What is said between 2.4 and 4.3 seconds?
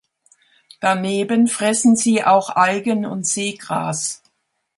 Algen und Seegras.